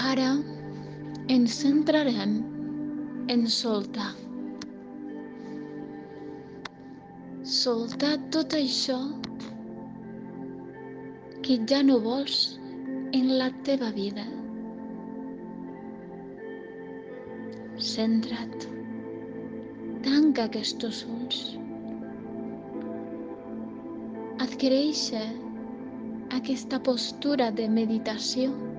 Ara 0.00 0.30
ens 1.28 1.58
centrarem 1.60 2.30
en 3.28 3.42
soltar. 3.52 4.14
Soltar 7.44 8.14
tot 8.32 8.56
això 8.56 8.96
que 11.44 11.58
ja 11.72 11.82
no 11.84 11.98
vols 12.06 12.38
en 13.18 13.28
la 13.42 13.50
teva 13.68 13.90
vida. 13.98 14.24
Centra't. 17.90 18.66
Tanca 20.08 20.48
aquests 20.48 21.04
ulls. 21.10 21.44
Adquireix 24.48 25.04
aquesta 26.40 26.80
postura 26.90 27.52
de 27.52 27.68
meditació 27.68 28.69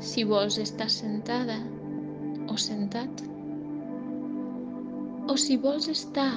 si 0.00 0.22
vols 0.24 0.58
estar 0.62 0.88
sentada 0.90 1.58
o 2.48 2.56
sentat 2.56 3.22
o 5.28 5.36
si 5.36 5.56
vols 5.60 5.88
estar 5.88 6.32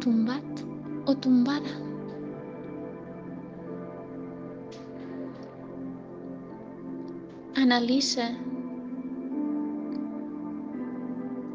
tombat 0.00 0.62
o 1.06 1.14
tombada. 1.14 1.74
Analitza 7.58 8.28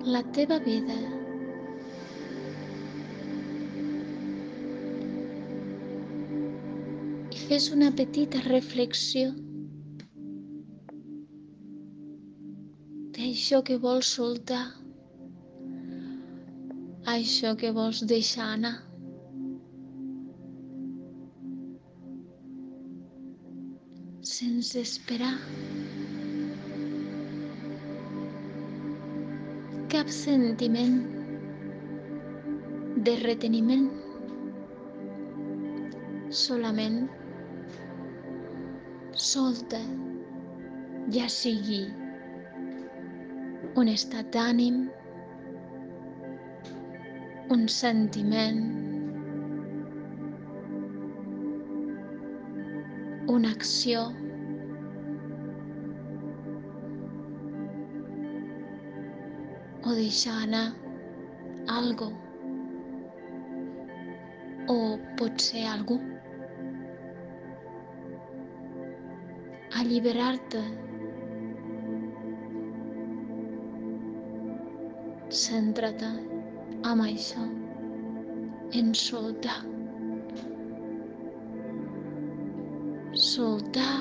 la 0.04 0.22
teva 0.36 0.60
vida 0.60 1.00
i 7.32 7.40
fes 7.48 7.72
una 7.72 7.90
petita 7.96 8.44
reflexió 8.50 9.32
d'això 13.44 13.58
que 13.68 13.76
vols 13.76 14.08
soltar, 14.16 14.66
això 17.14 17.50
que 17.60 17.72
vols 17.76 17.98
deixar 18.08 18.46
anar. 18.54 18.78
Sense 24.30 24.84
esperar. 24.88 25.34
Cap 29.92 30.14
sentiment 30.20 30.96
de 33.10 33.18
reteniment, 33.26 33.90
solament 36.44 37.02
solta, 39.28 39.84
ja 41.20 41.28
sigui 41.28 41.82
un 43.82 43.88
estat 43.90 44.28
d'ànim, 44.34 44.76
un 47.56 47.64
sentiment, 47.76 48.60
una 53.36 53.54
acció, 53.58 54.04
o 59.84 59.98
deixar 60.02 60.38
anar 60.44 60.68
algo 61.80 62.12
o 64.70 64.78
potser 65.18 65.66
algú. 65.74 66.00
Alliberar-te 69.82 70.62
Centra-te 75.34 76.08
amb 76.86 77.02
això, 77.02 77.44
en 78.80 78.92
soltar. 78.94 79.56
Soltar 83.24 83.96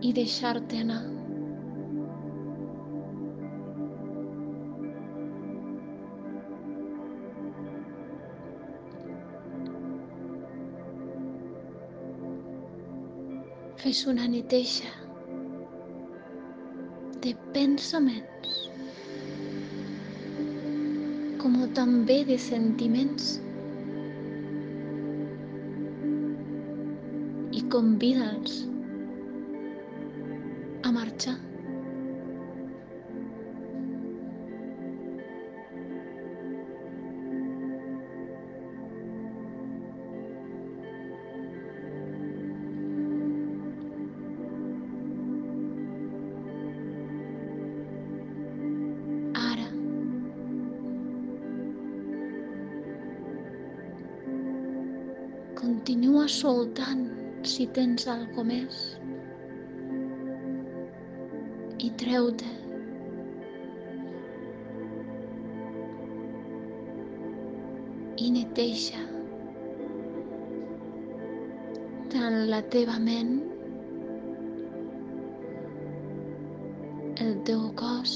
i 0.00 0.14
deixar-te 0.16 0.80
anar. 0.80 1.02
Fes 13.84 14.00
una 14.14 14.30
neteja 14.32 14.94
de 17.20 17.36
pensaments 17.52 18.55
com 21.46 21.58
també 21.78 22.14
de 22.26 22.36
sentiments 22.42 23.26
i 27.54 27.62
convida'ls 27.74 28.56
a 30.82 30.94
marxar. 30.98 31.36
Continua 55.56 56.26
soltant 56.28 57.06
si 57.46 57.66
tens 57.78 58.06
algo 58.12 58.44
més. 58.46 58.84
I 61.86 61.90
treu-te. 62.00 62.52
I 68.16 68.30
neteja 68.32 69.02
tant 72.12 72.36
la 72.50 72.62
teva 72.72 72.94
ment 73.02 73.34
el 77.24 77.34
teu 77.48 77.66
cos 77.80 78.14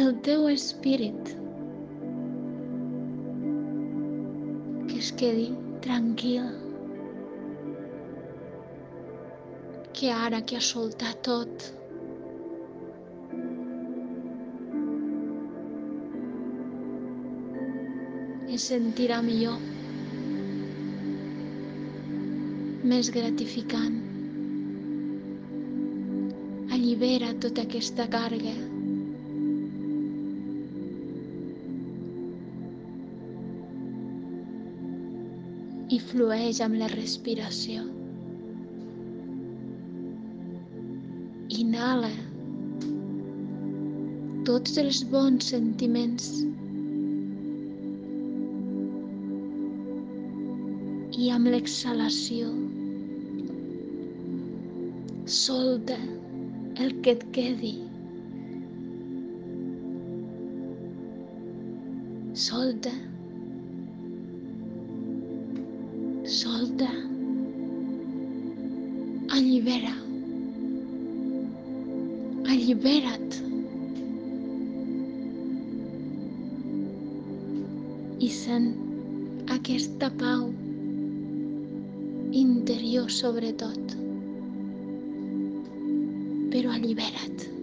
el 0.00 0.12
teu 0.28 0.46
espírit 0.52 1.32
que 4.86 5.00
es 5.02 5.10
quedi 5.22 5.48
tranquil. 5.80 6.46
Que 9.92 10.10
ara 10.12 10.40
que 10.46 10.56
ha 10.56 10.64
soltat 10.64 11.20
tot. 11.28 11.66
Es 18.56 18.66
sentirà 18.72 19.20
millor. 19.26 19.60
Més 22.92 23.12
gratificant. 23.14 24.00
Allibera 26.74 27.32
tota 27.46 27.66
aquesta 27.68 28.08
càrrega 28.10 28.58
i 35.90 35.98
flueix 36.10 36.60
amb 36.64 36.78
la 36.80 36.88
respiració. 36.92 37.82
Inhala 41.62 42.12
tots 44.50 44.78
els 44.82 45.02
bons 45.10 45.50
sentiments 45.52 46.30
i 51.20 51.28
amb 51.34 51.50
l'exhalació 51.52 52.54
solta 55.40 55.98
el 56.84 56.94
que 57.04 57.16
et 57.18 57.24
quedi. 57.36 57.74
Solta. 62.48 62.94
Solta. 66.30 66.88
Allibera. 69.36 69.94
Allibera't. 72.54 73.38
I 78.20 78.28
sent 78.28 79.50
aquesta 79.58 80.12
pau 80.22 80.46
interior 82.44 83.10
sobretot. 83.10 83.98
però 86.50 86.70
allibera't. 86.74 87.59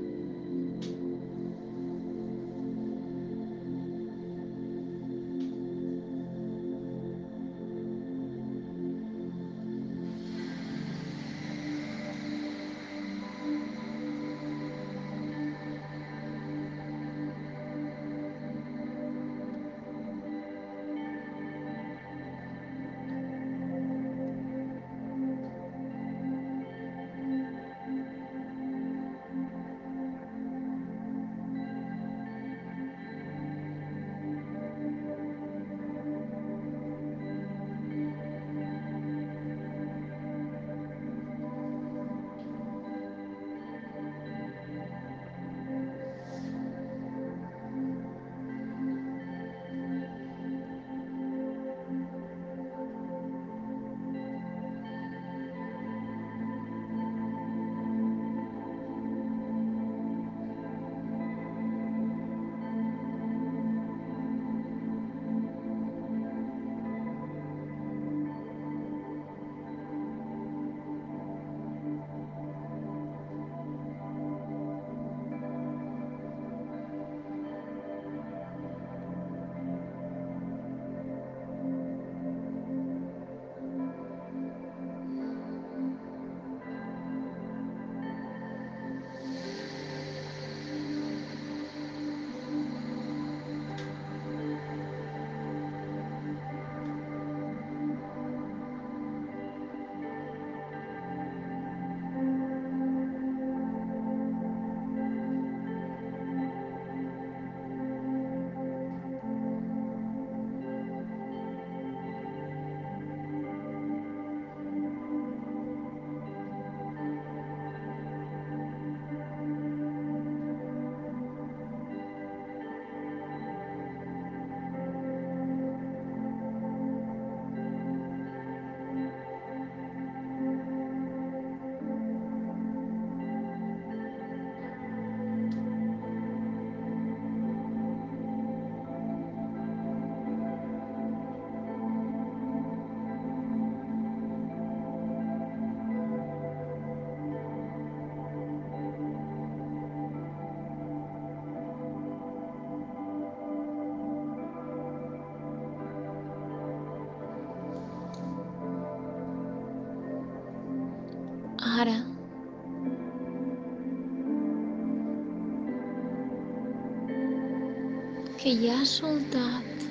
Que 168.37 168.53
ja 168.61 168.77
has 168.81 168.93
soltat, 168.99 169.85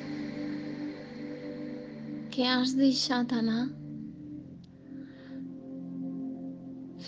que 2.34 2.46
has 2.46 2.74
deixat 2.78 3.34
anar, 3.36 3.66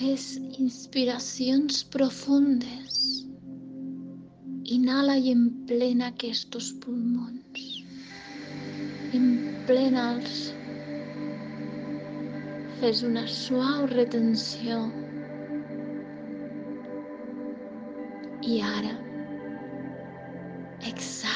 fes 0.00 0.28
inspiracions 0.58 1.82
profundes. 1.96 3.00
Inhala 4.78 5.16
i 5.16 5.32
emplena 5.32 6.12
aquests 6.12 6.72
pulmons. 6.84 7.66
Emplena'ls 9.16 10.40
Fes 12.78 13.00
una 13.02 13.24
suau 13.26 13.88
retenció. 13.90 14.76
I 18.46 18.60
ara 18.62 18.92
exhala 20.92 21.27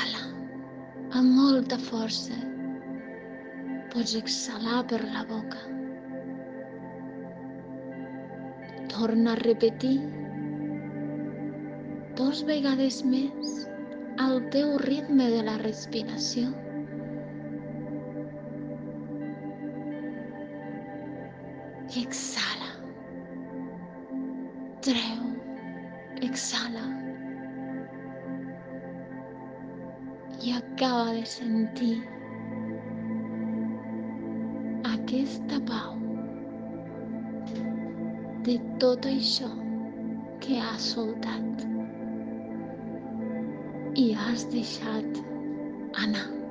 molta 1.22 1.78
força. 1.78 2.36
Pots 3.92 4.14
exhalar 4.18 4.82
per 4.90 5.00
la 5.04 5.24
boca. 5.28 5.60
Torna 8.92 9.32
a 9.32 9.40
repetir 9.40 9.96
dos 12.16 12.42
vegades 12.48 13.02
més 13.04 13.52
al 14.18 14.42
teu 14.54 14.76
ritme 14.84 15.28
de 15.32 15.42
la 15.48 15.58
respiració. 15.62 16.50
Exhala. 22.02 22.72
Treu. 24.80 25.30
Exhala. 26.22 27.01
I 30.42 30.52
acaba 30.58 31.12
de 31.12 31.24
sentir 31.24 32.02
aquesta 34.92 35.60
pau 35.70 35.94
de 38.48 38.58
tot 38.82 39.06
això 39.06 39.50
que 40.42 40.58
has 40.58 40.90
soltat 40.96 41.66
i 43.94 44.10
has 44.18 44.48
deixat 44.50 45.24
anar. 46.06 46.41